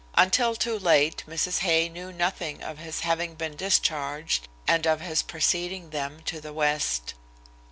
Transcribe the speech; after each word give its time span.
Until 0.15 0.55
too 0.55 0.79
late, 0.79 1.23
Mrs. 1.27 1.59
Hay 1.59 1.87
knew 1.87 2.11
nothing 2.11 2.63
of 2.63 2.79
his 2.79 3.01
having 3.01 3.35
been 3.35 3.55
discharged 3.55 4.47
and 4.67 4.87
of 4.87 4.99
his 5.01 5.21
preceding 5.21 5.91
them 5.91 6.23
to 6.23 6.41
the 6.41 6.53
West. 6.53 7.13